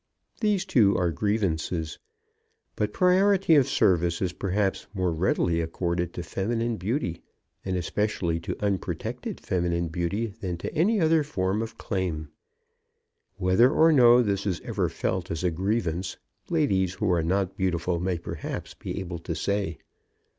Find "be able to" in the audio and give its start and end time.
18.73-19.35